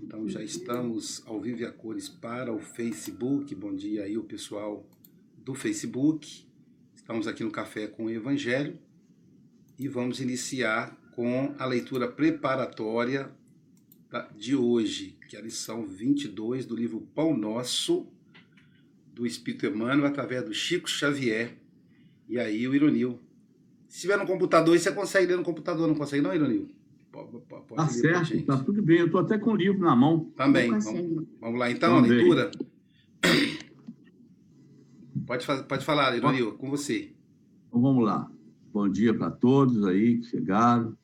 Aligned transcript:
Então 0.00 0.28
já 0.28 0.40
estamos 0.40 1.20
ao 1.26 1.40
vivo 1.40 1.62
e 1.62 1.64
a 1.64 1.72
cores 1.72 2.08
para 2.08 2.52
o 2.52 2.60
Facebook. 2.60 3.52
Bom 3.56 3.74
dia 3.74 4.04
aí 4.04 4.16
o 4.16 4.22
pessoal 4.22 4.88
do 5.38 5.52
Facebook. 5.52 6.46
Estamos 6.94 7.26
aqui 7.26 7.42
no 7.42 7.50
Café 7.50 7.88
com 7.88 8.04
o 8.04 8.10
Evangelho 8.10 8.78
e 9.76 9.88
vamos 9.88 10.20
iniciar 10.20 10.96
com 11.16 11.52
a 11.58 11.66
leitura 11.66 12.06
preparatória 12.06 13.32
de 14.36 14.54
hoje, 14.54 15.16
que 15.28 15.34
é 15.34 15.40
a 15.40 15.42
lição 15.42 15.84
22 15.84 16.66
do 16.66 16.76
livro 16.76 17.00
Pão 17.16 17.36
Nosso, 17.36 18.06
do 19.12 19.26
Espírito 19.26 19.66
Emmanuel, 19.66 20.06
através 20.06 20.44
do 20.44 20.54
Chico 20.54 20.88
Xavier 20.88 21.58
e 22.28 22.38
aí 22.38 22.68
o 22.68 22.76
Ironil. 22.76 23.18
Se 23.88 24.02
tiver 24.02 24.16
no 24.16 24.26
computador, 24.26 24.78
você 24.78 24.92
consegue 24.92 25.26
ler 25.26 25.36
no 25.36 25.42
computador, 25.42 25.88
não 25.88 25.96
consegue 25.96 26.22
não, 26.22 26.32
Ironil? 26.32 26.77
Pode, 27.10 27.38
pode 27.48 27.74
tá 27.74 27.88
certo, 27.88 28.44
tá 28.44 28.58
tudo 28.58 28.82
bem. 28.82 28.98
Eu 28.98 29.06
estou 29.06 29.20
até 29.20 29.38
com 29.38 29.52
o 29.52 29.56
livro 29.56 29.80
na 29.80 29.96
mão. 29.96 30.30
Também. 30.36 30.70
Vamos, 30.70 31.26
vamos, 31.40 31.58
lá 31.58 31.70
então, 31.70 32.02
Também. 32.02 32.10
a 32.10 32.14
leitura. 32.14 32.50
Pode, 35.26 35.46
pode 35.64 35.84
falar, 35.84 36.16
Ironil, 36.16 36.52
com 36.52 36.70
você. 36.70 37.12
Então 37.68 37.80
vamos 37.80 38.04
lá. 38.04 38.30
Bom 38.72 38.88
dia 38.88 39.12
para 39.12 39.30
todos 39.30 39.84
aí 39.84 40.18
que 40.18 40.26
chegaram. 40.26 40.96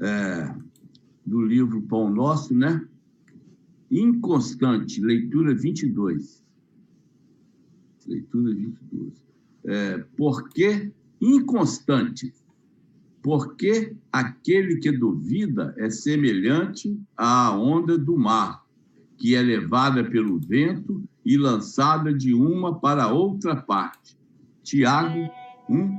É, 0.00 0.54
do 1.24 1.40
livro 1.40 1.82
Pão 1.82 2.10
Nosso, 2.10 2.54
né? 2.54 2.86
Inconstante, 3.90 5.00
leitura 5.00 5.54
22. 5.54 6.42
Leitura 8.06 8.54
22. 8.54 9.22
É, 9.64 9.98
por 10.16 10.48
que 10.48 10.92
inconstante? 11.20 12.34
Porque 13.22 13.94
aquele 14.10 14.76
que 14.76 14.90
duvida 14.90 15.74
é 15.78 15.88
semelhante 15.88 16.98
à 17.16 17.56
onda 17.56 17.96
do 17.96 18.18
mar, 18.18 18.64
que 19.16 19.34
é 19.36 19.40
levada 19.40 20.02
pelo 20.02 20.40
vento 20.40 21.04
e 21.24 21.36
lançada 21.36 22.12
de 22.12 22.34
uma 22.34 22.80
para 22.80 23.12
outra 23.12 23.54
parte. 23.54 24.16
Tiago 24.64 25.30
1, 25.70 25.98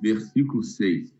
versículo 0.00 0.62
6. 0.62 1.14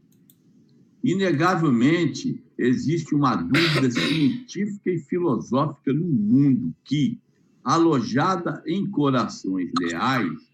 Inegavelmente, 1.05 2.43
existe 2.59 3.15
uma 3.15 3.37
dúvida 3.37 3.91
científica 3.91 4.91
e 4.91 4.98
filosófica 4.98 5.93
no 5.93 6.06
mundo 6.06 6.75
que, 6.83 7.21
alojada 7.62 8.62
em 8.67 8.91
corações 8.91 9.71
leais, 9.78 10.45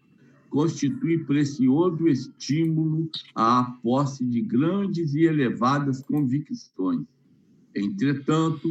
constitui 0.53 1.17
precioso 1.17 2.07
estímulo 2.07 3.09
à 3.33 3.75
posse 3.81 4.23
de 4.23 4.39
grandes 4.39 5.15
e 5.15 5.23
elevadas 5.23 6.03
convicções. 6.03 7.07
Entretanto, 7.75 8.69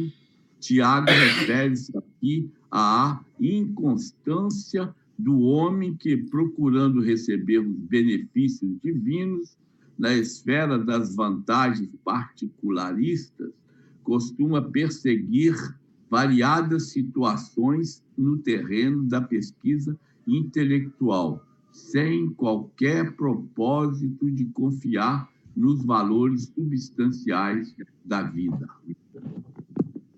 Tiago 0.61 1.07
refere-se 1.07 1.91
aqui 1.97 2.49
à 2.71 3.19
inconstância 3.37 4.95
do 5.19 5.41
homem 5.41 5.93
que, 5.93 6.15
procurando 6.15 7.01
receber 7.01 7.59
os 7.59 7.75
benefícios 7.75 8.79
divinos 8.81 9.57
na 9.99 10.13
esfera 10.13 10.79
das 10.79 11.13
vantagens 11.13 11.89
particularistas, 12.01 13.51
costuma 14.03 14.61
perseguir 14.61 15.53
variadas 16.09 16.91
situações 16.91 18.01
no 18.17 18.37
terreno 18.37 19.03
da 19.03 19.19
pesquisa 19.19 19.99
intelectual 20.25 21.45
sem 21.73 22.29
qualquer 22.29 23.13
propósito 23.13 24.29
de 24.31 24.45
confiar 24.45 25.29
nos 25.55 25.83
valores 25.83 26.51
substanciais 26.55 27.75
da 28.05 28.21
vida. 28.21 28.69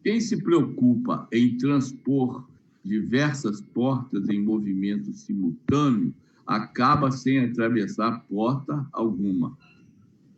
Quem 0.04 0.20
se 0.22 0.38
preocupa 0.38 1.28
em 1.32 1.58
transpor 1.58 2.46
diversas 2.84 3.62
portas 3.62 4.30
em 4.30 4.42
movimento 4.42 5.12
simultâneo 5.14 6.14
acaba 6.46 7.10
sem 7.10 7.40
atravessar 7.40 8.24
porta 8.30 8.86
alguma. 8.92 9.58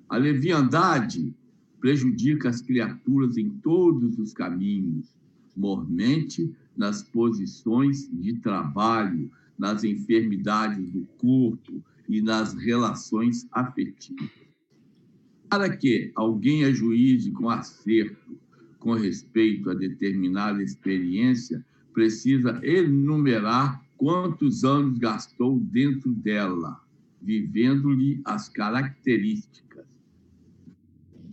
A 0.08 0.16
leviandade 0.16 1.34
prejudica 1.82 2.50
as 2.50 2.62
criaturas 2.62 3.38
em 3.38 3.50
todos 3.50 4.18
os 4.18 4.34
caminhos, 4.34 5.14
mormente 5.56 6.50
nas 6.78 7.04
posições 7.04 8.10
de 8.10 8.34
trabalho, 8.36 9.30
nas 9.58 9.84
enfermidades 9.84 10.92
do 10.92 11.06
corpo 11.18 11.84
e 12.08 12.22
nas 12.22 12.54
relações 12.54 13.48
afetivas. 13.52 14.30
Para 15.50 15.76
que 15.76 16.12
alguém 16.16 16.66
ajuize 16.66 17.32
com 17.32 17.50
acerto 17.50 18.38
com 18.80 18.94
respeito 18.94 19.70
a 19.70 19.74
determinada 19.74 20.62
experiência, 20.62 21.66
precisa 21.94 22.60
enumerar 22.64 23.84
quantos 23.98 24.64
anos 24.64 24.98
gastou 24.98 25.60
dentro 25.60 26.14
dela, 26.14 26.80
vivendo-lhe 27.22 28.22
as 28.24 28.48
características. 28.48 29.86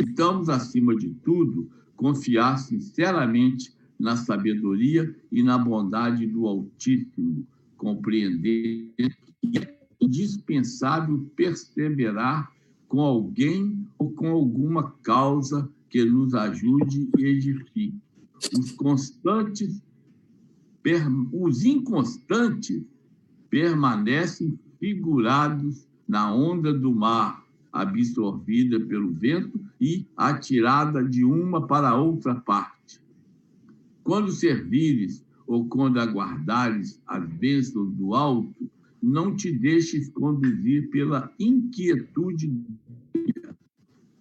Estamos, 0.01 0.49
acima 0.49 0.97
de 0.97 1.11
tudo, 1.23 1.71
confiar 1.95 2.57
sinceramente 2.59 3.73
na 3.99 4.17
sabedoria 4.17 5.15
e 5.31 5.43
na 5.43 5.59
bondade 5.59 6.27
do 6.27 6.47
Altíssimo, 6.47 7.47
compreender 7.85 8.95
que 8.97 9.59
é 9.59 9.79
indispensável 10.01 11.31
perseverar 11.37 12.51
com 12.89 13.01
alguém 13.01 13.87
ou 13.99 14.11
com 14.13 14.29
alguma 14.29 14.93
causa 15.03 15.71
que 15.91 16.03
nos 16.03 16.33
ajude 16.35 17.11
e 17.19 17.27
edifique. 17.27 17.95
Os 18.59 18.71
constantes, 18.73 19.83
os 21.31 21.65
inconstantes 21.65 22.83
permanecem 23.51 24.59
figurados 24.81 25.87
na 26.09 26.35
onda 26.35 26.73
do 26.73 26.91
mar, 26.91 27.45
absorvida 27.71 28.81
pelo 28.81 29.13
vento 29.13 29.61
e 29.79 30.07
atirada 30.17 31.05
de 31.05 31.23
uma 31.23 31.67
para 31.67 31.95
outra 31.95 32.35
parte. 32.35 33.01
Quando 34.03 34.31
servires 34.33 35.25
ou 35.47 35.67
quando 35.67 36.01
aguardares 36.01 37.01
as 37.07 37.29
bênçãos 37.29 37.93
do 37.95 38.15
alto, 38.15 38.71
não 39.03 39.37
te 39.37 39.53
deixes 39.53 40.09
conduzir 40.09 40.89
pela 40.91 41.31
inquietude. 41.39 42.51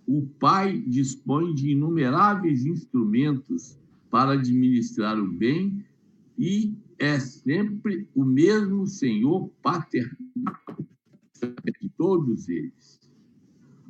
O 0.06 0.28
Pai 0.40 0.78
dispõe 0.80 1.56
de 1.56 1.72
inumeráveis 1.72 2.66
instrumentos 2.66 3.80
para 4.12 4.34
administrar 4.34 5.18
o 5.18 5.32
bem 5.32 5.84
e 6.38 6.74
é 7.00 7.20
sempre 7.20 8.08
o 8.14 8.24
mesmo 8.24 8.86
Senhor 8.86 9.50
paternal 9.62 10.18
de 11.82 11.90
todos 11.98 12.50
eles. 12.50 13.00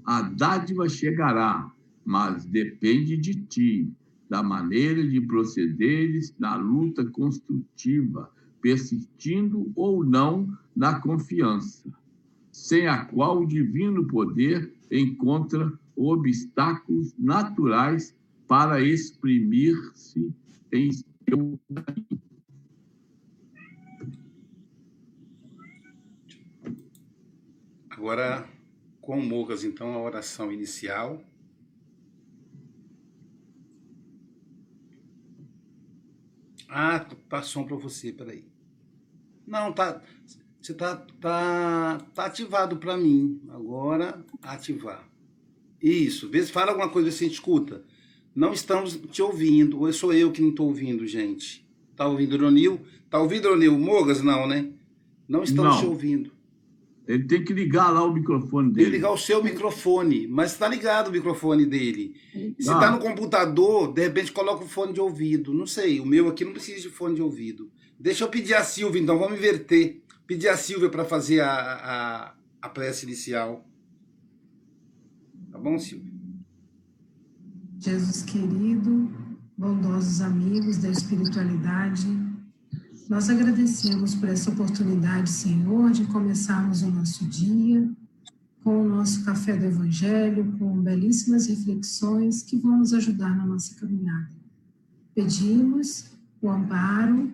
A 0.05 0.21
dádiva 0.21 0.87
chegará, 0.87 1.71
mas 2.05 2.45
depende 2.45 3.17
de 3.17 3.35
ti 3.35 3.91
da 4.33 4.41
maneira 4.41 5.07
de 5.07 5.21
procederes 5.21 6.33
na 6.39 6.55
luta 6.55 7.05
construtiva, 7.05 8.31
persistindo 8.59 9.71
ou 9.75 10.03
não 10.03 10.51
na 10.75 10.99
confiança, 10.99 11.87
sem 12.51 12.87
a 12.87 13.05
qual 13.05 13.43
o 13.43 13.45
divino 13.45 14.07
poder 14.07 14.73
encontra 14.89 15.71
obstáculos 15.95 17.13
naturais 17.15 18.15
para 18.47 18.81
exprimir-se 18.81 20.33
em 20.71 20.91
seu 20.91 21.59
Agora, 27.87 28.49
com 28.99 29.19
o 29.19 29.23
Mogas, 29.23 29.63
então, 29.63 29.93
a 29.93 30.01
oração 30.01 30.51
inicial. 30.51 31.23
Ah, 36.75 37.05
tá 37.29 37.43
som 37.43 37.63
para 37.63 37.77
você, 37.77 38.11
peraí. 38.11 38.43
Não, 39.45 39.71
tá. 39.71 40.01
Você 40.59 40.73
tá, 40.73 40.95
tá, 41.21 41.99
tá 42.15 42.25
ativado 42.25 42.77
para 42.77 42.97
mim. 42.97 43.39
Agora, 43.49 44.25
ativar. 44.41 45.07
Isso. 45.79 46.27
Vê 46.29 46.41
se 46.43 46.51
fala 46.51 46.71
alguma 46.71 46.89
coisa 46.89 47.09
assim, 47.09 47.27
escuta. 47.27 47.83
Não 48.35 48.53
estamos 48.53 48.99
te 49.11 49.21
ouvindo. 49.21 49.81
Ou 49.81 49.93
sou 49.93 50.11
eu 50.11 50.31
que 50.31 50.41
não 50.41 50.49
estou 50.49 50.65
ouvindo, 50.65 51.05
gente? 51.05 51.63
Tá 51.95 52.07
ouvindo, 52.07 52.37
Ronil? 52.37 52.81
Tá 53.07 53.19
ouvindo, 53.19 53.49
Ronil? 53.49 53.77
Mogas, 53.77 54.23
não, 54.23 54.47
né? 54.47 54.71
Não 55.27 55.43
estamos 55.43 55.75
não. 55.75 55.79
te 55.79 55.85
ouvindo. 55.85 56.31
Ele 57.05 57.25
tem 57.25 57.43
que 57.43 57.53
ligar 57.53 57.89
lá 57.89 58.03
o 58.03 58.13
microfone 58.13 58.71
dele. 58.71 58.85
Tem 58.85 58.91
que 58.91 58.97
ligar 58.97 59.11
o 59.11 59.17
seu 59.17 59.43
microfone, 59.43 60.25
mas 60.27 60.53
está 60.53 60.67
ligado 60.67 61.09
o 61.09 61.11
microfone 61.11 61.65
dele. 61.65 62.15
Se 62.31 62.55
está 62.59 62.87
ah. 62.87 62.91
no 62.91 62.99
computador, 62.99 63.91
de 63.93 64.01
repente 64.01 64.31
coloca 64.31 64.63
o 64.63 64.67
fone 64.67 64.93
de 64.93 65.01
ouvido. 65.01 65.53
Não 65.53 65.65
sei, 65.65 65.99
o 65.99 66.05
meu 66.05 66.29
aqui 66.29 66.45
não 66.45 66.53
precisa 66.53 66.81
de 66.81 66.89
fone 66.89 67.15
de 67.15 67.21
ouvido. 67.21 67.69
Deixa 67.99 68.23
eu 68.23 68.29
pedir 68.29 68.53
a 68.53 68.63
Silvia, 68.63 69.01
então, 69.01 69.19
vamos 69.19 69.37
inverter. 69.37 70.01
Pedir 70.25 70.47
a 70.47 70.55
Silvia 70.55 70.89
para 70.89 71.03
fazer 71.03 71.41
a, 71.41 71.51
a, 71.51 72.33
a 72.61 72.69
prece 72.69 73.05
inicial. 73.05 73.67
Tá 75.51 75.57
bom, 75.57 75.77
Silvia? 75.77 76.11
Jesus 77.79 78.23
querido, 78.23 79.11
bondosos 79.57 80.21
amigos 80.21 80.77
da 80.77 80.89
espiritualidade, 80.89 82.07
nós 83.09 83.29
agradecemos 83.29 84.15
por 84.15 84.29
essa 84.29 84.49
oportunidade, 84.49 85.29
Senhor, 85.29 85.91
de 85.91 86.05
começarmos 86.05 86.81
o 86.81 86.91
nosso 86.91 87.25
dia 87.25 87.89
com 88.63 88.81
o 88.81 88.87
nosso 88.87 89.25
café 89.25 89.57
do 89.57 89.65
Evangelho, 89.65 90.55
com 90.57 90.81
belíssimas 90.81 91.47
reflexões 91.47 92.41
que 92.41 92.57
vão 92.57 92.77
nos 92.77 92.93
ajudar 92.93 93.35
na 93.35 93.45
nossa 93.45 93.75
caminhada. 93.75 94.29
Pedimos 95.13 96.05
o 96.41 96.49
amparo 96.49 97.31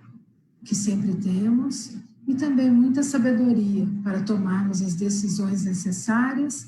que 0.63 0.74
sempre 0.74 1.13
temos 1.13 1.95
e 2.27 2.33
também 2.33 2.71
muita 2.71 3.04
sabedoria 3.04 3.88
para 4.04 4.24
tomarmos 4.24 4.81
as 4.81 4.95
decisões 4.95 5.63
necessárias 5.63 6.68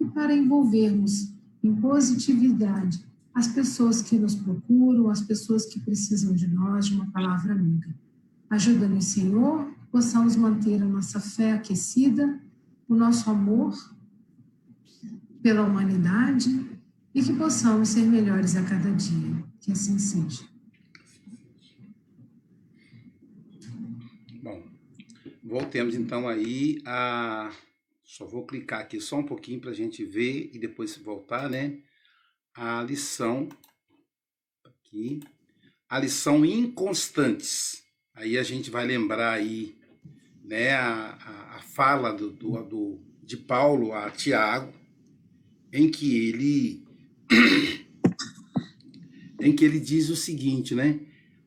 e 0.00 0.04
para 0.04 0.34
envolvermos 0.34 1.32
em 1.62 1.74
positividade 1.76 3.04
as 3.32 3.46
pessoas 3.46 4.02
que 4.02 4.18
nos 4.18 4.34
procuram, 4.34 5.08
as 5.08 5.20
pessoas 5.20 5.64
que 5.64 5.80
precisam 5.80 6.34
de 6.34 6.48
nós, 6.48 6.86
de 6.86 6.94
uma 6.94 7.06
palavra 7.06 7.54
amiga. 7.54 7.88
Ajuda-nos, 8.52 9.06
Senhor, 9.06 9.74
possamos 9.90 10.36
manter 10.36 10.82
a 10.82 10.84
nossa 10.84 11.18
fé 11.18 11.52
aquecida, 11.52 12.38
o 12.86 12.94
nosso 12.94 13.30
amor 13.30 13.74
pela 15.42 15.62
humanidade 15.62 16.50
e 17.14 17.22
que 17.22 17.32
possamos 17.32 17.88
ser 17.88 18.02
melhores 18.02 18.54
a 18.54 18.62
cada 18.62 18.90
dia. 18.90 19.42
Que 19.58 19.72
assim 19.72 19.98
seja. 19.98 20.46
Bom, 24.42 24.62
voltemos 25.42 25.94
então 25.94 26.28
aí 26.28 26.82
a. 26.84 27.50
Só 28.04 28.26
vou 28.26 28.44
clicar 28.44 28.80
aqui 28.80 29.00
só 29.00 29.16
um 29.16 29.24
pouquinho 29.24 29.62
para 29.62 29.70
a 29.70 29.74
gente 29.74 30.04
ver 30.04 30.50
e 30.52 30.58
depois 30.58 30.94
voltar, 30.98 31.48
né? 31.48 31.78
A 32.54 32.82
lição. 32.82 33.48
Aqui. 34.62 35.20
A 35.88 35.98
lição 35.98 36.44
inconstantes. 36.44 37.81
Aí 38.14 38.36
a 38.36 38.42
gente 38.42 38.70
vai 38.70 38.86
lembrar 38.86 39.32
aí 39.32 39.74
né, 40.44 40.72
a, 40.72 41.18
a, 41.24 41.56
a 41.56 41.58
fala 41.60 42.12
do, 42.12 42.30
do, 42.30 42.62
do, 42.62 43.00
de 43.22 43.36
Paulo 43.36 43.94
a 43.94 44.10
Tiago, 44.10 44.72
em 45.72 45.90
que 45.90 46.28
ele 46.28 46.84
em 49.40 49.54
que 49.56 49.64
ele 49.64 49.80
diz 49.80 50.08
o 50.08 50.16
seguinte, 50.16 50.74
né? 50.74 51.00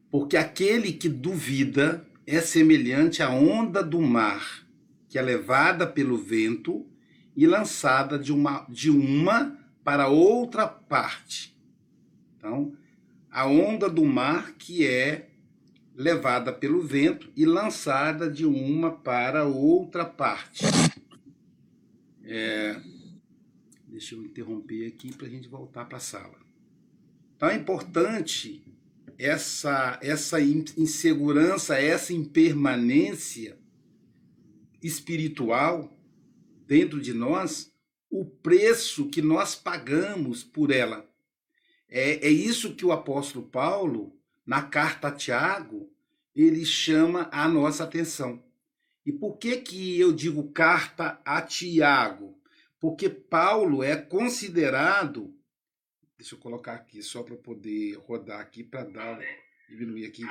Porque 0.09 0.35
aquele 0.35 0.91
que 0.91 1.07
duvida 1.07 2.05
é 2.25 2.41
semelhante 2.41 3.21
à 3.21 3.29
onda 3.29 3.83
do 3.83 4.01
mar, 4.01 4.65
que 5.07 5.19
é 5.19 5.21
levada 5.21 5.85
pelo 5.85 6.17
vento 6.17 6.85
e 7.35 7.45
lançada 7.45 8.17
de 8.17 8.33
uma, 8.33 8.65
de 8.67 8.89
uma 8.89 9.57
para 9.83 10.07
outra 10.07 10.67
parte. 10.67 11.55
Então, 12.37 12.75
a 13.29 13.45
onda 13.45 13.89
do 13.89 14.03
mar 14.03 14.53
que 14.53 14.85
é 14.85 15.29
levada 15.95 16.51
pelo 16.51 16.81
vento 16.81 17.31
e 17.35 17.45
lançada 17.45 18.29
de 18.29 18.45
uma 18.45 18.91
para 18.91 19.45
outra 19.45 20.03
parte. 20.03 20.65
É, 22.23 22.81
deixa 23.87 24.15
eu 24.15 24.23
interromper 24.23 24.87
aqui 24.87 25.15
para 25.15 25.25
a 25.25 25.29
gente 25.29 25.47
voltar 25.47 25.85
para 25.85 25.97
a 25.97 26.01
sala. 26.01 26.37
Então 27.35 27.49
é 27.49 27.55
importante 27.55 28.63
essa, 29.17 29.97
essa 30.01 30.41
insegurança, 30.41 31.79
essa 31.79 32.11
impermanência 32.11 33.57
espiritual 34.83 35.97
dentro 36.67 36.99
de 36.99 37.13
nós, 37.13 37.73
o 38.09 38.25
preço 38.25 39.09
que 39.09 39.21
nós 39.21 39.55
pagamos 39.55 40.43
por 40.43 40.71
ela. 40.71 41.09
É, 41.87 42.27
é 42.27 42.29
isso 42.29 42.75
que 42.75 42.85
o 42.85 42.91
apóstolo 42.91 43.45
Paulo 43.45 44.15
na 44.45 44.61
carta 44.61 45.07
a 45.07 45.11
Tiago, 45.11 45.91
ele 46.35 46.65
chama 46.65 47.29
a 47.31 47.47
nossa 47.47 47.83
atenção. 47.83 48.43
E 49.05 49.11
por 49.11 49.37
que 49.37 49.57
que 49.57 49.99
eu 49.99 50.11
digo 50.11 50.51
carta 50.51 51.19
a 51.23 51.41
Tiago? 51.41 52.37
Porque 52.79 53.09
Paulo 53.09 53.83
é 53.83 53.95
considerado, 53.95 55.33
deixa 56.17 56.35
eu 56.35 56.39
colocar 56.39 56.73
aqui 56.73 57.01
só 57.01 57.23
para 57.23 57.35
poder 57.35 57.95
rodar 57.97 58.39
aqui 58.39 58.63
para 58.63 58.83
dar 58.83 59.19
diminuir 59.69 60.05
aqui. 60.05 60.23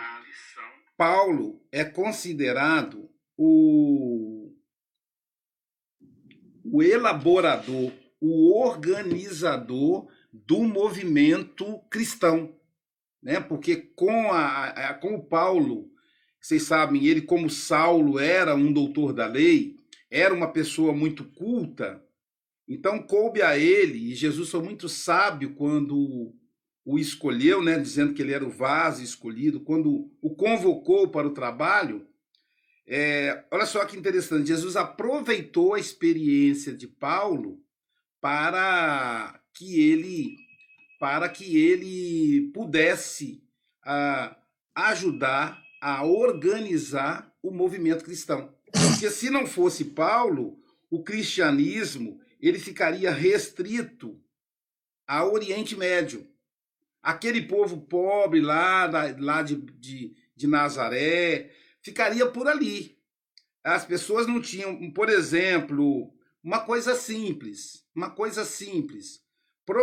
Paulo 0.96 1.64
é 1.72 1.84
considerado 1.84 3.10
o 3.36 4.52
o 6.64 6.82
elaborador, 6.82 7.92
o 8.20 8.58
organizador 8.58 10.08
do 10.32 10.60
movimento 10.60 11.78
cristão 11.90 12.58
né? 13.24 13.40
Porque 13.40 13.76
com 13.76 14.30
a, 14.30 14.66
a, 14.66 14.94
com 14.94 15.14
o 15.14 15.24
Paulo, 15.24 15.90
vocês 16.38 16.64
sabem, 16.64 17.06
ele 17.06 17.22
como 17.22 17.48
Saulo 17.48 18.18
era 18.18 18.54
um 18.54 18.70
doutor 18.70 19.14
da 19.14 19.26
lei, 19.26 19.76
era 20.10 20.34
uma 20.34 20.52
pessoa 20.52 20.92
muito 20.92 21.24
culta, 21.24 22.04
então 22.68 23.02
coube 23.02 23.40
a 23.42 23.58
ele, 23.58 24.12
e 24.12 24.14
Jesus 24.14 24.50
foi 24.50 24.62
muito 24.62 24.88
sábio 24.88 25.54
quando 25.54 26.34
o 26.84 26.98
escolheu, 26.98 27.62
né, 27.62 27.78
dizendo 27.78 28.12
que 28.12 28.20
ele 28.20 28.34
era 28.34 28.44
o 28.44 28.50
vaso 28.50 29.02
escolhido, 29.02 29.60
quando 29.60 30.10
o 30.20 30.36
convocou 30.36 31.08
para 31.08 31.26
o 31.26 31.32
trabalho, 31.32 32.06
é, 32.86 33.42
olha 33.50 33.64
só 33.64 33.82
que 33.86 33.96
interessante, 33.96 34.48
Jesus 34.48 34.76
aproveitou 34.76 35.72
a 35.72 35.80
experiência 35.80 36.74
de 36.74 36.86
Paulo 36.86 37.58
para 38.20 39.40
que 39.54 39.80
ele 39.80 40.43
para 40.98 41.28
que 41.28 41.58
ele 41.58 42.50
pudesse 42.52 43.42
ah, 43.84 44.36
ajudar 44.74 45.62
a 45.80 46.04
organizar 46.04 47.32
o 47.42 47.50
movimento 47.50 48.04
cristão. 48.04 48.54
Porque 48.72 49.10
se 49.10 49.30
não 49.30 49.46
fosse 49.46 49.84
Paulo, 49.84 50.58
o 50.90 51.02
cristianismo 51.02 52.20
ele 52.40 52.58
ficaria 52.58 53.10
restrito 53.10 54.20
ao 55.06 55.32
Oriente 55.32 55.76
Médio. 55.76 56.26
Aquele 57.02 57.42
povo 57.42 57.82
pobre 57.82 58.40
lá, 58.40 58.90
lá 59.18 59.42
de, 59.42 59.56
de, 59.56 60.16
de 60.34 60.46
Nazaré 60.46 61.50
ficaria 61.82 62.26
por 62.26 62.48
ali. 62.48 62.98
As 63.62 63.84
pessoas 63.84 64.26
não 64.26 64.40
tinham, 64.40 64.90
por 64.92 65.08
exemplo, 65.08 66.12
uma 66.42 66.60
coisa 66.60 66.94
simples, 66.94 67.86
uma 67.94 68.10
coisa 68.10 68.44
simples 68.44 69.23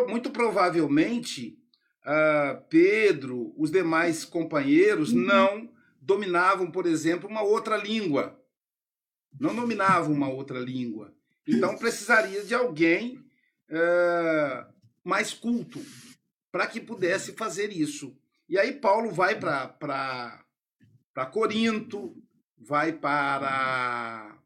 muito 0.07 0.29
provavelmente 0.29 1.57
uh, 2.05 2.61
Pedro, 2.69 3.53
os 3.57 3.71
demais 3.71 4.23
companheiros 4.25 5.11
uhum. 5.11 5.21
não 5.21 5.69
dominavam, 5.99 6.69
por 6.71 6.85
exemplo, 6.85 7.29
uma 7.29 7.41
outra 7.41 7.77
língua. 7.77 8.39
Não 9.39 9.55
dominavam 9.55 10.13
uma 10.13 10.29
outra 10.29 10.59
língua. 10.59 11.13
Então 11.47 11.77
precisaria 11.77 12.43
de 12.43 12.53
alguém 12.53 13.17
uh, 13.69 14.65
mais 15.03 15.33
culto 15.33 15.79
para 16.51 16.67
que 16.67 16.79
pudesse 16.79 17.33
fazer 17.33 17.71
isso. 17.71 18.15
E 18.47 18.57
aí 18.57 18.73
Paulo 18.73 19.11
vai 19.11 19.39
para 19.39 20.43
Corinto, 21.31 22.15
vai 22.57 22.91
para, 22.91 24.37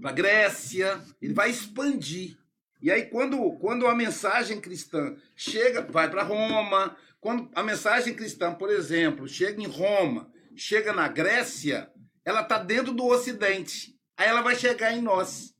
para 0.00 0.12
Grécia, 0.12 1.00
ele 1.22 1.32
vai 1.32 1.50
expandir 1.50 2.36
e 2.86 2.90
aí, 2.92 3.06
quando, 3.06 3.50
quando 3.54 3.84
a 3.88 3.96
mensagem 3.96 4.60
cristã 4.60 5.16
chega, 5.34 5.82
vai 5.82 6.08
para 6.08 6.22
Roma, 6.22 6.96
quando 7.20 7.50
a 7.52 7.60
mensagem 7.60 8.14
cristã, 8.14 8.54
por 8.54 8.70
exemplo, 8.70 9.26
chega 9.26 9.60
em 9.60 9.66
Roma, 9.66 10.30
chega 10.54 10.92
na 10.92 11.08
Grécia, 11.08 11.90
ela 12.24 12.42
está 12.42 12.58
dentro 12.58 12.92
do 12.92 13.04
Ocidente. 13.04 13.98
Aí 14.16 14.28
ela 14.28 14.40
vai 14.40 14.54
chegar 14.54 14.92
em 14.92 15.02
nós. 15.02 15.52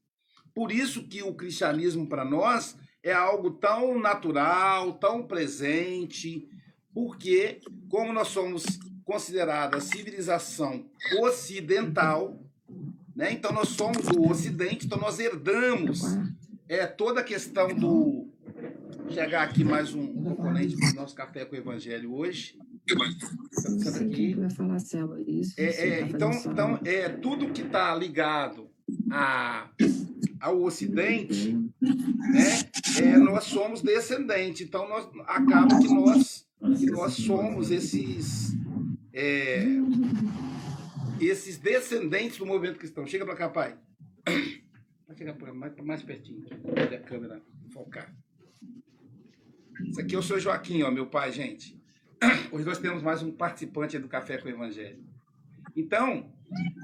Por 0.55 0.71
isso 0.71 1.09
que 1.09 1.21
o 1.21 1.35
cristianismo 1.35 2.09
para 2.09 2.25
nós 2.25 2.77
é 3.03 3.13
algo 3.13 3.51
tão 3.51 3.99
natural, 3.99 4.93
tão 4.93 5.27
presente, 5.27 6.49
porque 6.95 7.61
como 7.89 8.13
nós 8.13 8.29
somos 8.29 8.65
considerada 9.05 9.81
civilização 9.81 10.89
ocidental, 11.19 12.41
né? 13.17 13.33
Então 13.33 13.51
nós 13.51 13.71
somos 13.71 14.07
o 14.15 14.31
Ocidente, 14.31 14.87
então 14.87 14.99
nós 14.99 15.19
herdamos 15.19 16.03
é 16.69 16.87
toda 16.87 17.21
a 17.21 17.25
questão 17.25 17.69
do. 17.69 18.29
Chegar 19.11 19.43
aqui 19.43 19.63
mais 19.63 19.95
um, 19.95 20.03
um 20.03 20.25
componente 20.25 20.75
do 20.75 20.95
nosso 20.95 21.15
café 21.15 21.45
com 21.45 21.55
o 21.55 21.59
Evangelho 21.59 22.13
hoje. 22.13 22.59
É, 25.57 25.89
é, 25.89 26.01
então, 26.03 26.31
então, 26.31 26.81
é 26.85 27.09
tudo 27.09 27.51
que 27.51 27.63
está 27.63 27.95
ligado 27.95 28.69
a, 29.11 29.69
ao 30.41 30.61
Ocidente, 30.63 31.53
né? 31.81 32.71
É, 33.01 33.17
nós 33.17 33.45
somos 33.45 33.81
descendentes. 33.81 34.67
Então, 34.67 34.89
nós, 34.89 35.09
acaba 35.27 35.79
que 35.79 35.89
nós, 35.89 36.47
que 36.79 36.87
nós 36.87 37.13
somos 37.15 37.71
esses. 37.71 38.57
É, 39.13 39.65
esses 41.21 41.57
descendentes 41.57 42.39
do 42.39 42.47
movimento 42.47 42.79
cristão. 42.79 43.07
Chega 43.07 43.25
para 43.25 43.37
cá, 43.37 43.49
pai. 43.49 43.77
Vai 45.17 45.35
chegar 45.35 45.55
mais, 45.55 45.77
mais 45.77 46.03
pertinho, 46.03 46.45
para 46.45 46.97
a 46.97 47.01
câmera 47.01 47.43
focar. 47.73 48.15
Esse 49.89 50.03
aqui 50.03 50.15
é 50.15 50.19
o 50.19 50.23
seu 50.23 50.39
Joaquim, 50.39 50.83
ó, 50.83 50.91
meu 50.91 51.07
pai, 51.07 51.33
gente. 51.33 51.81
Hoje 52.53 52.67
nós 52.67 52.79
temos 52.79 53.03
mais 53.03 53.23
um 53.23 53.33
participante 53.33 53.99
do 53.99 54.09
Café 54.09 54.37
com 54.37 54.47
o 54.47 54.51
Evangelho. 54.51 55.03
Então, 55.75 56.31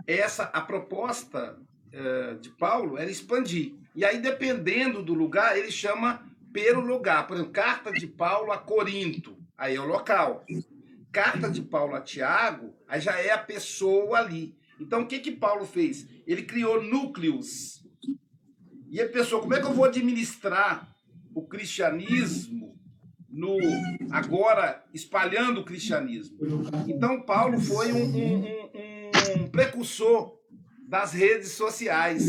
essa 0.07 0.45
a 0.45 0.63
proposta 0.63 1.59
uh, 1.93 2.39
de 2.41 2.49
Paulo 2.51 2.97
era 2.97 3.11
expandir. 3.11 3.75
E 3.95 4.03
aí, 4.03 4.19
dependendo 4.19 5.03
do 5.03 5.13
lugar, 5.13 5.59
ele 5.59 5.71
chama 5.71 6.27
pelo 6.55 6.81
lugar. 6.81 7.27
Por 7.27 7.35
exemplo, 7.35 7.53
carta 7.53 7.93
de 7.93 8.07
Paulo 8.07 8.51
a 8.51 8.57
Corinto, 8.57 9.37
aí 9.59 9.75
é 9.75 9.81
o 9.81 9.87
local. 9.87 10.43
Carta 11.13 11.51
de 11.51 11.61
Paulo 11.61 11.95
a 11.95 12.01
Tiago, 12.01 12.75
aí 12.89 12.99
já 12.99 13.19
é 13.21 13.31
a 13.31 13.39
pessoa 13.39 14.21
ali. 14.21 14.57
Então, 14.81 15.03
o 15.03 15.07
que 15.07 15.19
que 15.19 15.33
Paulo 15.33 15.67
fez? 15.67 16.09
Ele 16.27 16.43
criou 16.45 16.83
núcleos. 16.83 17.82
E 18.93 19.01
a 19.01 19.09
pessoa, 19.09 19.41
como 19.41 19.55
é 19.55 19.59
que 19.59 19.65
eu 19.65 19.73
vou 19.73 19.87
administrar 19.87 20.87
o 21.35 21.41
cristianismo 21.47 22.79
no 23.27 23.57
agora 24.11 24.85
espalhando 24.93 25.63
o 25.63 25.65
cristianismo? 25.65 26.37
Então, 26.87 27.23
Paulo 27.23 27.59
foi 27.59 27.91
um, 27.91 28.05
um, 28.05 28.45
um, 28.45 29.45
um 29.45 29.49
precursor 29.49 30.39
das 30.87 31.15
redes 31.15 31.53
sociais. 31.53 32.23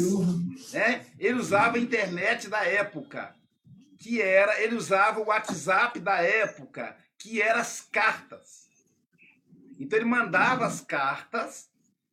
Né? 0.72 1.06
Ele 1.20 1.38
usava 1.38 1.76
a 1.76 1.82
internet 1.82 2.48
da 2.48 2.64
época, 2.64 3.36
que 4.00 4.22
era, 4.22 4.62
ele 4.64 4.76
usava 4.76 5.20
o 5.20 5.26
WhatsApp 5.26 6.00
da 6.00 6.22
época, 6.22 6.96
que 7.18 7.42
eram 7.42 7.60
as 7.60 7.82
cartas. 7.82 8.70
Então 9.78 10.00
ele 10.00 10.08
mandava 10.08 10.66
as 10.66 10.80
cartas 10.80 11.70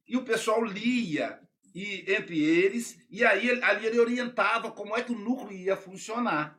e 0.08 0.16
o 0.16 0.24
pessoal 0.24 0.64
lia 0.64 1.38
e 1.74 2.04
entre 2.12 2.38
eles, 2.38 2.98
e 3.10 3.24
aí 3.24 3.62
ali 3.62 3.86
ele 3.86 4.00
orientava 4.00 4.70
como 4.70 4.96
é 4.96 5.02
que 5.02 5.12
o 5.12 5.18
núcleo 5.18 5.56
ia 5.56 5.76
funcionar. 5.76 6.56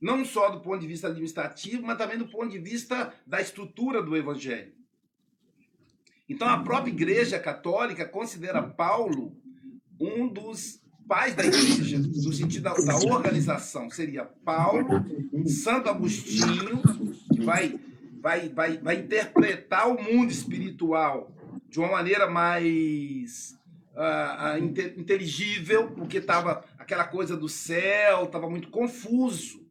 Não 0.00 0.24
só 0.24 0.50
do 0.50 0.60
ponto 0.60 0.80
de 0.80 0.86
vista 0.86 1.08
administrativo, 1.08 1.82
mas 1.82 1.98
também 1.98 2.18
do 2.18 2.28
ponto 2.28 2.48
de 2.48 2.58
vista 2.58 3.12
da 3.26 3.40
estrutura 3.40 4.02
do 4.02 4.16
evangelho. 4.16 4.72
Então 6.28 6.48
a 6.48 6.62
própria 6.62 6.90
Igreja 6.90 7.38
Católica 7.38 8.06
considera 8.06 8.62
Paulo 8.62 9.36
um 9.98 10.28
dos 10.28 10.80
pais 11.08 11.34
da 11.34 11.44
igreja, 11.44 11.98
no 11.98 12.32
sentido 12.32 12.64
da, 12.64 12.74
organização. 13.06 13.88
Seria 13.90 14.24
Paulo, 14.24 14.88
Santo 15.46 15.88
Agostinho, 15.88 16.82
que 17.32 17.40
vai, 17.42 17.78
vai, 18.20 18.48
vai, 18.48 18.78
vai 18.78 18.96
interpretar 18.96 19.88
o 19.88 20.02
mundo 20.02 20.30
espiritual 20.30 21.32
de 21.68 21.78
uma 21.78 21.90
maneira 21.90 22.28
mais 22.28 23.55
uh, 23.96 24.54
uh, 24.54 24.64
inteligível, 25.00 25.90
porque 25.90 26.18
estava 26.18 26.64
aquela 26.78 27.04
coisa 27.04 27.36
do 27.36 27.48
céu, 27.48 28.24
estava 28.24 28.48
muito 28.48 28.68
confuso. 28.68 29.66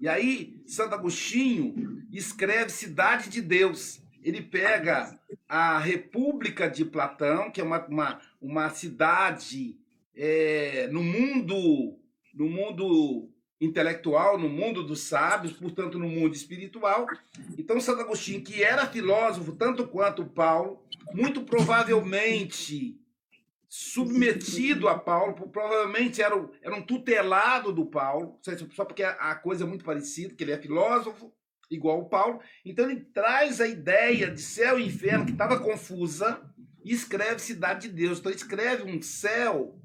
E 0.00 0.08
aí, 0.08 0.60
Santo 0.66 0.94
Agostinho 0.94 2.02
escreve 2.10 2.70
Cidade 2.70 3.28
de 3.28 3.40
Deus 3.40 4.02
ele 4.22 4.42
pega 4.42 5.18
a 5.48 5.78
República 5.78 6.68
de 6.68 6.84
Platão, 6.84 7.50
que 7.50 7.60
é 7.60 7.64
uma, 7.64 7.86
uma, 7.86 8.20
uma 8.40 8.70
cidade 8.70 9.78
é, 10.14 10.88
no 10.88 11.02
mundo 11.02 11.98
no 12.34 12.48
mundo 12.48 13.30
intelectual, 13.60 14.38
no 14.38 14.48
mundo 14.48 14.84
dos 14.84 15.00
sábios, 15.00 15.52
portanto, 15.52 15.98
no 15.98 16.08
mundo 16.08 16.34
espiritual. 16.34 17.06
Então, 17.58 17.80
Santo 17.80 18.02
Agostinho, 18.02 18.44
que 18.44 18.62
era 18.62 18.86
filósofo 18.86 19.56
tanto 19.56 19.88
quanto 19.88 20.24
Paulo, 20.24 20.80
muito 21.12 21.40
provavelmente 21.42 22.96
submetido 23.68 24.88
a 24.88 24.98
Paulo, 24.98 25.34
provavelmente 25.50 26.22
era, 26.22 26.34
era 26.62 26.74
um 26.74 26.82
tutelado 26.82 27.72
do 27.72 27.84
Paulo, 27.84 28.40
só 28.74 28.84
porque 28.84 29.02
a 29.02 29.34
coisa 29.34 29.64
é 29.64 29.66
muito 29.66 29.84
parecida, 29.84 30.34
que 30.34 30.42
ele 30.42 30.52
é 30.52 30.58
filósofo, 30.58 31.32
igual 31.70 32.00
o 32.00 32.08
Paulo. 32.08 32.40
Então 32.64 32.90
ele 32.90 33.00
traz 33.00 33.60
a 33.60 33.68
ideia 33.68 34.30
de 34.30 34.40
céu 34.40 34.78
e 34.78 34.86
inferno 34.86 35.26
que 35.26 35.32
estava 35.32 35.60
confusa 35.60 36.40
e 36.82 36.92
escreve 36.92 37.40
cidade 37.40 37.88
de 37.88 37.94
Deus. 37.94 38.18
Então 38.18 38.32
escreve 38.32 38.90
um 38.90 39.02
céu 39.02 39.78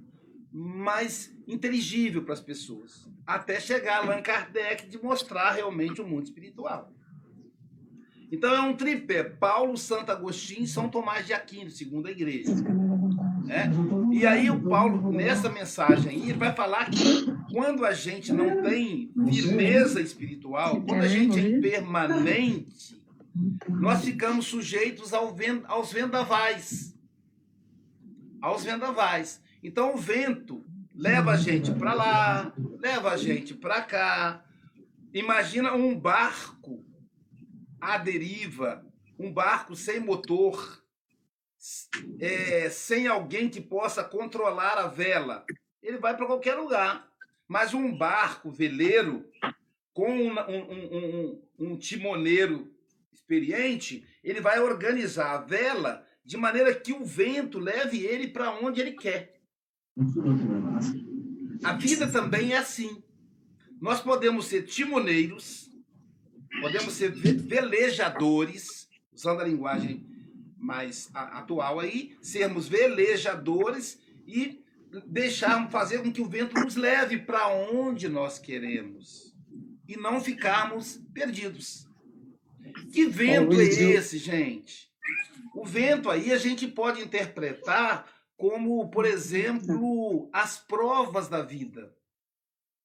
mais 0.50 1.36
inteligível 1.46 2.24
para 2.24 2.34
as 2.34 2.42
pessoas, 2.42 3.10
até 3.25 3.60
chegar 3.60 3.96
a 3.96 3.98
Allan 3.98 4.22
Kardec 4.22 4.88
de 4.88 5.02
mostrar 5.02 5.52
realmente 5.52 6.02
o 6.02 6.08
mundo 6.08 6.24
espiritual. 6.24 6.94
Então 8.32 8.54
é 8.54 8.62
um 8.62 8.78
tripé: 8.78 9.24
Paulo, 9.24 9.75
Santo 9.75 10.12
Agostinho 10.12 10.63
e 10.63 10.68
São 10.68 10.90
Tomás 10.90 11.25
de 11.25 11.34
Aquino, 11.34 11.70
segundo 11.70 12.08
a 12.08 12.12
igreja. 12.12 12.54
É? 13.50 13.70
E 14.12 14.26
aí 14.26 14.50
o 14.50 14.62
Paulo, 14.62 15.12
nessa 15.12 15.50
mensagem 15.50 16.12
aí, 16.12 16.30
ele 16.30 16.38
vai 16.38 16.54
falar 16.54 16.90
que 16.90 17.26
quando 17.52 17.86
a 17.86 17.94
gente 17.94 18.32
não 18.32 18.62
tem 18.62 19.12
firmeza 19.30 20.02
espiritual, 20.02 20.82
quando 20.82 21.02
a 21.02 21.08
gente 21.08 21.40
é 21.40 21.50
impermanente, 21.50 23.02
nós 23.68 24.04
ficamos 24.04 24.46
sujeitos 24.46 25.14
ao 25.14 25.34
vend 25.34 25.64
aos 25.66 25.92
vendavais. 25.92 26.96
Aos 28.42 28.64
vendavais. 28.64 29.42
Então 29.64 29.96
o 29.96 29.98
vento 29.98 30.64
leva 30.94 31.32
a 31.32 31.38
gente 31.38 31.72
para 31.72 31.94
lá, 31.94 32.54
leva 32.80 33.12
a 33.12 33.18
gente 33.18 33.54
para 33.54 33.82
cá. 33.82 34.44
Imagina 35.14 35.74
um 35.74 35.98
barco 36.00 36.84
à 37.80 37.98
deriva, 37.98 38.86
um 39.18 39.32
barco 39.32 39.76
sem 39.76 40.00
motor, 40.00 40.83
é, 42.20 42.70
sem 42.70 43.08
alguém 43.08 43.50
que 43.50 43.62
possa 43.62 44.03
controlar 44.03 44.77
a 44.77 44.88
vela. 44.88 45.46
Ele 45.82 45.98
vai 45.98 46.15
para 46.15 46.25
qualquer 46.25 46.55
lugar. 46.55 47.10
Mas 47.48 47.74
um 47.74 47.96
barco 47.96 48.51
veleiro 48.51 49.25
com 49.93 50.10
um, 50.10 50.39
um, 50.39 50.98
um, 50.98 51.41
um, 51.60 51.77
timoneiro 51.77 52.74
experiente, 53.12 54.05
ele 54.24 54.41
vai 54.41 54.60
organizar 54.60 55.36
a 55.36 55.41
vela 55.41 56.05
de 56.25 56.36
maneira 56.36 56.74
que 56.74 56.93
o 56.93 57.05
vento 57.05 57.60
leve 57.60 58.03
ele 58.03 58.27
para 58.27 58.51
onde 58.51 58.82
ele 58.82 58.93
quer. 58.93 59.41
A 61.63 61.74
vida 61.74 62.10
também 62.10 62.53
é 62.53 62.58
assim. 62.58 63.03
Nós 63.79 64.01
podemos 64.01 64.48
ser 64.48 64.63
timoneiros, 64.63 65.70
podemos 66.62 66.93
ser 66.93 67.12
velejadores, 67.12 68.89
usando 69.12 69.41
a 69.41 69.46
linguagem 69.46 70.12
mais 70.63 71.10
atual 71.13 71.79
aí, 71.79 72.17
sermos 72.22 72.67
velejadores 72.67 74.00
e 74.25 74.63
deixarmos 75.05 75.72
fazer 75.72 76.01
com 76.01 76.12
que 76.12 76.22
o 76.22 76.29
vento 76.29 76.55
nos 76.60 76.75
leve 76.75 77.17
para 77.17 77.48
onde 77.50 78.08
nós 78.08 78.39
queremos 78.39 79.36
e 79.88 79.98
não 79.98 80.22
ficarmos 80.22 81.01
perdidos. 81.13 81.88
Que 82.91 83.05
vento 83.05 83.60
é 83.60 83.65
esse, 83.65 84.17
gente? 84.17 84.89
O 85.53 85.65
vento 85.65 86.10
aí 86.10 86.32
a 86.32 86.38
gente 86.38 86.67
pode 86.67 87.01
interpretar 87.01 88.08
como, 88.38 88.89
por 88.89 89.05
exemplo, 89.05 90.29
as 90.32 90.58
provas 90.58 91.27
da 91.27 91.41
vida 91.41 91.93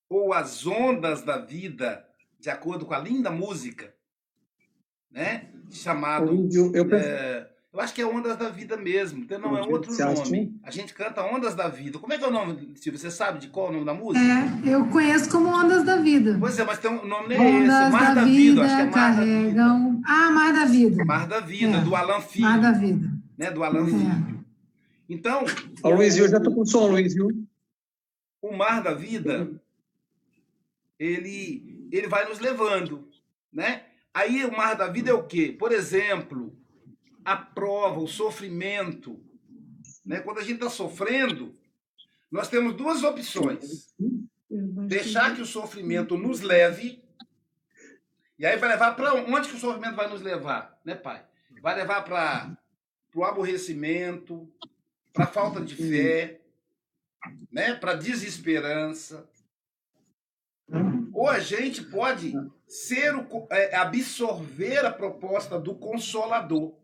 ou 0.08 0.32
as 0.32 0.66
ondas 0.66 1.22
da 1.22 1.38
vida 1.38 2.04
de 2.40 2.50
acordo 2.50 2.84
com 2.84 2.94
a 2.94 2.98
linda 2.98 3.30
música, 3.30 3.94
né? 5.10 5.52
Chamado. 5.70 6.48
Eu, 6.52 6.72
eu, 6.74 6.94
é, 6.94 7.50
eu 7.72 7.80
acho 7.80 7.94
que 7.94 8.00
é 8.00 8.06
Ondas 8.06 8.36
da 8.36 8.48
Vida 8.48 8.76
mesmo, 8.76 9.20
então 9.20 9.38
não 9.38 9.56
é 9.56 9.62
outro 9.62 9.92
nome. 9.92 10.58
A 10.62 10.70
gente 10.70 10.94
canta 10.94 11.22
Ondas 11.22 11.54
da 11.54 11.68
Vida. 11.68 11.98
Como 11.98 12.12
é 12.12 12.18
que 12.18 12.24
é 12.24 12.28
o 12.28 12.30
nome, 12.30 12.72
Silvia? 12.76 12.98
Você 12.98 13.10
sabe 13.10 13.38
de 13.38 13.48
qual 13.48 13.66
é 13.66 13.70
o 13.70 13.72
nome 13.72 13.84
da 13.84 13.94
música? 13.94 14.24
É, 14.24 14.74
eu 14.74 14.86
conheço 14.86 15.30
como 15.30 15.48
Ondas 15.48 15.84
da 15.84 15.96
Vida. 15.96 16.36
Pois 16.38 16.58
é, 16.58 16.64
mas 16.64 16.78
tem 16.78 16.90
um 16.90 17.06
nome 17.06 17.34
é 17.34 17.40
Ondas 17.40 17.82
esse, 17.82 17.92
Mar 17.92 18.14
da, 18.14 18.14
da 18.14 18.24
Vida, 18.24 18.62
vida, 18.62 18.64
acho 18.64 18.76
que 18.76 18.80
é 18.80 18.84
Mar 18.84 18.92
carregam... 18.92 19.54
da 19.54 19.90
Vida. 19.90 20.02
Ah, 20.06 20.30
Mar 20.30 20.52
da 20.52 20.64
Vida. 20.64 21.04
Mar 21.04 21.26
da 21.28 21.40
Vida, 21.40 21.76
é. 21.76 21.80
do 21.80 21.96
Alan 21.96 22.20
Filho. 22.20 22.44
Mar 22.44 22.60
da 22.60 22.72
Vida. 22.72 23.10
Né, 23.36 23.50
do 23.50 23.64
Alan 23.64 23.82
é. 23.82 23.86
Filho. 23.86 24.44
Então... 25.08 25.44
Ô, 25.82 25.90
Luiz, 25.90 26.16
eu 26.16 26.28
já 26.28 26.40
tô 26.40 26.52
com 26.52 26.64
som, 26.64 26.88
Luiz, 26.88 27.14
viu? 27.14 27.28
O 28.40 28.56
Mar 28.56 28.82
da 28.82 28.94
Vida, 28.94 29.50
ele 30.98 31.78
ele 31.90 32.06
vai 32.06 32.28
nos 32.28 32.38
levando, 32.38 33.08
né? 33.52 33.82
Aí 34.12 34.44
o 34.44 34.54
mar 34.54 34.74
da 34.74 34.88
vida 34.88 35.10
é 35.10 35.14
o 35.14 35.22
quê? 35.22 35.54
Por 35.58 35.72
exemplo, 35.72 36.52
a 37.28 37.36
prova, 37.36 38.00
o 38.00 38.08
sofrimento. 38.08 39.22
Né? 40.04 40.20
Quando 40.20 40.38
a 40.38 40.42
gente 40.42 40.54
está 40.54 40.70
sofrendo, 40.70 41.54
nós 42.30 42.48
temos 42.48 42.74
duas 42.74 43.02
opções. 43.02 43.94
Deixar 44.48 45.34
que 45.34 45.42
o 45.42 45.46
sofrimento 45.46 46.16
nos 46.16 46.40
leve. 46.40 47.04
E 48.38 48.46
aí 48.46 48.56
vai 48.56 48.70
levar 48.70 48.96
para 48.96 49.12
onde 49.14 49.48
que 49.48 49.56
o 49.56 49.60
sofrimento 49.60 49.94
vai 49.94 50.08
nos 50.08 50.22
levar, 50.22 50.80
né, 50.82 50.94
pai? 50.94 51.22
Vai 51.60 51.76
levar 51.76 52.02
para 52.02 52.56
o 53.14 53.24
aborrecimento, 53.24 54.50
para 55.12 55.24
a 55.24 55.28
falta 55.28 55.60
de 55.60 55.74
fé, 55.74 56.40
né? 57.52 57.74
para 57.74 57.94
desesperança, 57.94 59.28
ou 61.12 61.28
a 61.28 61.40
gente 61.40 61.82
pode 61.82 62.32
ser 62.66 63.14
o, 63.14 63.46
é, 63.50 63.74
absorver 63.74 64.86
a 64.86 64.92
proposta 64.92 65.58
do 65.58 65.74
consolador. 65.74 66.78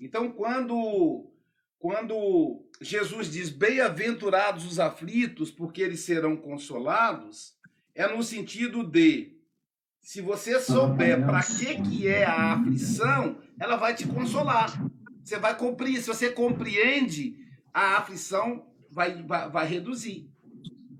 Então, 0.00 0.30
quando, 0.30 1.30
quando 1.78 2.64
Jesus 2.80 3.30
diz 3.30 3.50
bem-aventurados 3.50 4.66
os 4.66 4.78
aflitos, 4.78 5.50
porque 5.50 5.80
eles 5.82 6.00
serão 6.00 6.36
consolados, 6.36 7.54
é 7.94 8.06
no 8.08 8.22
sentido 8.22 8.82
de 8.82 9.32
Se 10.00 10.20
você 10.20 10.60
souber 10.60 11.24
para 11.24 11.42
que, 11.42 11.80
que 11.80 12.08
é 12.08 12.24
a 12.24 12.52
aflição, 12.52 13.38
ela 13.58 13.76
vai 13.76 13.94
te 13.94 14.06
consolar. 14.06 14.70
Você 15.22 15.38
vai 15.38 15.56
compreender. 15.56 16.02
Se 16.02 16.08
você 16.08 16.30
compreende, 16.30 17.38
a 17.72 17.96
aflição 17.96 18.66
vai, 18.90 19.22
vai, 19.22 19.48
vai 19.48 19.66
reduzir. 19.66 20.30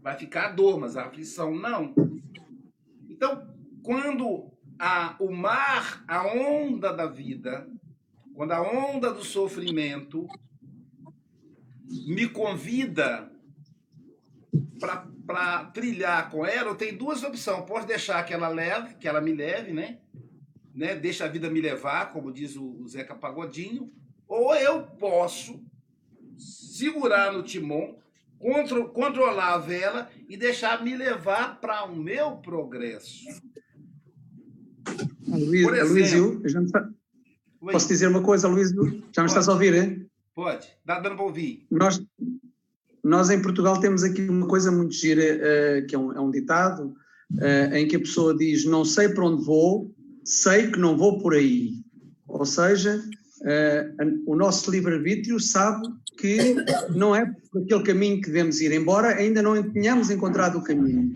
Vai 0.00 0.16
ficar 0.16 0.46
a 0.46 0.52
dor, 0.52 0.80
mas 0.80 0.96
a 0.96 1.04
aflição 1.04 1.54
não. 1.54 1.94
Então, 3.08 3.46
quando 3.82 4.50
a, 4.78 5.14
o 5.18 5.30
mar, 5.30 6.02
a 6.08 6.26
onda 6.26 6.92
da 6.92 7.06
vida, 7.06 7.68
quando 8.34 8.52
a 8.52 8.60
onda 8.60 9.12
do 9.12 9.24
sofrimento 9.24 10.26
me 11.88 12.28
convida 12.28 13.30
para 15.26 15.64
trilhar 15.66 16.30
com 16.30 16.44
ela, 16.44 16.70
eu 16.70 16.74
tenho 16.74 16.98
duas 16.98 17.22
opções. 17.22 17.64
Posso 17.64 17.86
deixar 17.86 18.22
que 18.24 18.34
ela 18.34 18.48
leve, 18.48 18.94
que 18.96 19.06
ela 19.06 19.20
me 19.20 19.32
leve, 19.32 19.72
né? 19.72 19.98
né? 20.74 20.96
Deixa 20.96 21.24
a 21.24 21.28
vida 21.28 21.48
me 21.48 21.60
levar, 21.60 22.12
como 22.12 22.32
diz 22.32 22.56
o, 22.56 22.86
Zeca 22.88 23.14
Pagodinho. 23.14 23.92
Ou 24.26 24.54
eu 24.56 24.82
posso 24.82 25.64
segurar 26.36 27.32
no 27.32 27.42
timão, 27.42 27.96
contro, 28.38 28.88
controlar 28.88 29.54
a 29.54 29.58
vela 29.58 30.10
e 30.28 30.36
deixar 30.36 30.82
me 30.82 30.96
levar 30.96 31.60
para 31.60 31.84
o 31.84 31.94
meu 31.94 32.38
progresso. 32.38 33.24
Luís, 35.26 35.62
Por 35.62 35.74
exemplo, 35.74 36.40
Luís, 36.40 36.54
eu, 36.54 36.70
tá... 36.70 36.90
posso 37.72 37.88
dizer 37.88 38.08
uma 38.08 38.22
coisa, 38.22 38.48
Luís? 38.48 38.70
Já 39.14 39.22
me 39.22 39.28
estás 39.28 39.48
a 39.48 39.52
ouvir, 39.52 39.74
hein? 39.74 40.06
Pode, 40.34 40.66
dá 40.84 40.98
dando 40.98 41.16
para 41.16 41.24
ouvir. 41.24 41.66
Nós, 41.70 42.02
nós 43.02 43.30
em 43.30 43.40
Portugal 43.40 43.78
temos 43.80 44.02
aqui 44.02 44.22
uma 44.28 44.48
coisa 44.48 44.70
muito 44.70 44.92
gira, 44.94 45.22
uh, 45.22 45.86
que 45.86 45.94
é 45.94 45.98
um, 45.98 46.12
é 46.12 46.20
um 46.20 46.30
ditado, 46.30 46.94
uh, 47.32 47.74
em 47.74 47.86
que 47.86 47.96
a 47.96 48.00
pessoa 48.00 48.36
diz: 48.36 48.64
Não 48.64 48.84
sei 48.84 49.08
para 49.08 49.24
onde 49.24 49.44
vou, 49.44 49.94
sei 50.24 50.70
que 50.70 50.78
não 50.78 50.96
vou 50.96 51.18
por 51.20 51.34
aí. 51.34 51.74
Ou 52.26 52.44
seja, 52.44 53.00
uh, 53.42 54.22
o 54.26 54.34
nosso 54.34 54.70
livre-arbítrio 54.70 55.38
sabe 55.38 55.86
que 56.18 56.56
não 56.94 57.14
é 57.14 57.26
por 57.50 57.62
aquele 57.62 57.82
caminho 57.82 58.20
que 58.20 58.26
devemos 58.26 58.60
ir, 58.60 58.72
embora 58.72 59.08
ainda 59.14 59.42
não 59.42 59.62
tenhamos 59.70 60.10
encontrado 60.10 60.58
o 60.58 60.64
caminho. 60.64 61.12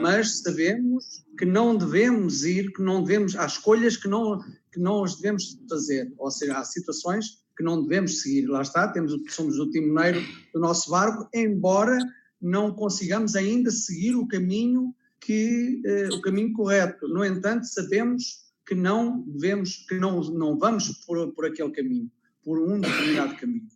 Mas 0.00 0.40
sabemos 0.40 1.24
que 1.38 1.44
não 1.44 1.76
devemos 1.76 2.44
ir, 2.44 2.72
que 2.72 2.82
não 2.82 3.02
devemos, 3.02 3.36
há 3.36 3.46
escolhas 3.46 3.96
que 3.96 4.08
não, 4.08 4.40
que 4.72 4.80
não 4.80 5.04
as 5.04 5.16
devemos 5.16 5.58
fazer, 5.68 6.12
ou 6.18 6.30
seja, 6.30 6.58
há 6.58 6.64
situações 6.64 7.42
que 7.56 7.62
não 7.62 7.82
devemos 7.82 8.22
seguir. 8.22 8.46
Lá 8.46 8.62
está, 8.62 8.88
temos, 8.88 9.12
somos 9.28 9.58
o 9.58 9.70
timoneiro 9.70 10.20
do 10.54 10.60
nosso 10.60 10.90
barco, 10.90 11.28
embora 11.34 11.98
não 12.40 12.72
consigamos 12.72 13.36
ainda 13.36 13.70
seguir 13.70 14.16
o 14.16 14.26
caminho 14.26 14.94
que 15.20 15.80
eh, 15.84 16.08
o 16.08 16.20
caminho 16.20 16.52
correto. 16.52 17.06
No 17.06 17.24
entanto, 17.24 17.66
sabemos 17.66 18.42
que 18.66 18.74
não 18.74 19.20
devemos, 19.20 19.84
que 19.88 19.98
não, 19.98 20.20
não 20.20 20.58
vamos 20.58 20.88
por, 21.06 21.32
por 21.32 21.46
aquele 21.46 21.70
caminho, 21.70 22.10
por 22.42 22.58
um 22.58 22.80
determinado 22.80 23.36
caminho. 23.36 23.68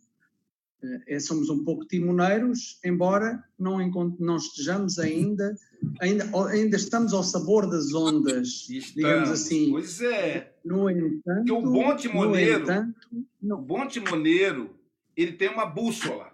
Eh, 0.83 1.15
é, 1.15 1.19
somos 1.19 1.49
um 1.49 1.63
pouco 1.63 1.85
timoneiros, 1.85 2.79
embora 2.83 3.41
não, 3.57 3.77
não 4.19 4.35
estejamos 4.35 4.99
ainda, 4.99 5.55
ainda, 5.99 6.29
ainda 6.49 6.75
estamos 6.75 7.13
ao 7.13 7.23
sabor 7.23 7.69
das 7.69 7.93
ondas, 7.93 8.67
estamos, 8.69 8.93
digamos 8.93 9.29
assim. 9.29 9.71
Pois 9.71 10.01
é. 10.01 10.53
No 10.63 10.89
entanto, 10.89 11.37
Porque 11.37 11.51
o 11.51 11.61
bom 11.61 11.95
timoneiro, 11.95 12.63
entanto, 12.63 13.07
o 13.41 13.57
bom 13.57 13.87
timoneiro, 13.87 14.75
ele 15.15 15.33
tem 15.33 15.49
uma 15.49 15.65
bússola, 15.65 16.31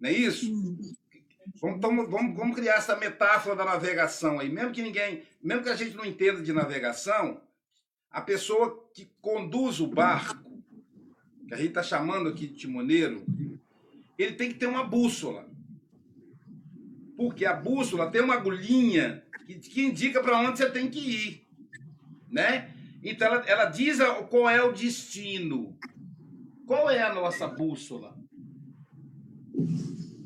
não 0.00 0.10
é 0.10 0.12
isso? 0.12 0.52
Hum. 0.52 0.78
Vamos, 1.60 2.08
vamos, 2.10 2.36
vamos 2.36 2.56
criar 2.56 2.74
essa 2.74 2.96
metáfora 2.96 3.56
da 3.56 3.64
navegação 3.64 4.38
aí, 4.38 4.48
mesmo 4.48 4.72
que 4.72 4.82
ninguém, 4.82 5.22
mesmo 5.42 5.62
que 5.62 5.68
a 5.68 5.76
gente 5.76 5.96
não 5.96 6.04
entenda 6.04 6.40
de 6.40 6.52
navegação, 6.52 7.40
a 8.10 8.20
pessoa 8.20 8.88
que 8.94 9.10
conduz 9.20 9.80
o 9.80 9.86
barco 9.86 10.52
que 11.48 11.54
a 11.54 11.56
gente 11.56 11.68
está 11.68 11.82
chamando 11.82 12.28
aqui 12.28 12.46
de 12.46 12.54
timoneiro, 12.54 13.24
ele 14.18 14.34
tem 14.34 14.50
que 14.50 14.58
ter 14.58 14.66
uma 14.66 14.84
bússola. 14.84 15.46
Porque 17.22 17.46
a 17.46 17.54
bússola 17.54 18.10
tem 18.10 18.20
uma 18.20 18.34
agulhinha 18.34 19.22
que, 19.46 19.54
que 19.54 19.82
indica 19.84 20.20
para 20.20 20.40
onde 20.40 20.58
você 20.58 20.68
tem 20.68 20.90
que 20.90 20.98
ir. 20.98 21.46
Né? 22.28 22.68
Então 23.00 23.28
ela, 23.28 23.44
ela 23.46 23.64
diz 23.66 23.98
qual 24.28 24.50
é 24.50 24.60
o 24.60 24.72
destino. 24.72 25.78
Qual 26.66 26.90
é 26.90 27.00
a 27.00 27.14
nossa 27.14 27.46
bússola? 27.46 28.16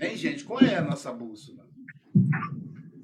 Hein, 0.00 0.16
gente? 0.16 0.42
Qual 0.44 0.58
é 0.60 0.76
a 0.76 0.80
nossa 0.80 1.12
bússola? 1.12 1.68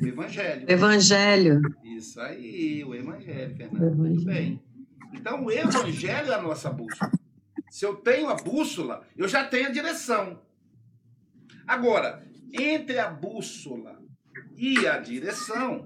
O 0.00 0.06
Evangelho. 0.06 0.64
Evangelho. 0.66 1.60
Isso 1.84 2.18
aí, 2.18 2.82
o 2.84 2.94
Evangelho, 2.94 3.54
Fernando. 3.54 3.76
Evangelho. 3.76 3.96
Muito 3.96 4.24
bem. 4.24 4.62
Então, 5.12 5.44
o 5.44 5.50
Evangelho 5.50 6.32
é 6.32 6.34
a 6.34 6.40
nossa 6.40 6.70
bússola. 6.70 7.12
Se 7.70 7.84
eu 7.84 7.96
tenho 7.96 8.30
a 8.30 8.36
bússola, 8.36 9.06
eu 9.18 9.28
já 9.28 9.44
tenho 9.44 9.68
a 9.68 9.70
direção. 9.70 10.40
Agora, 11.66 12.22
entre 12.52 12.98
a 12.98 13.08
bússola 13.08 13.98
e 14.56 14.86
a 14.86 14.98
direção, 14.98 15.80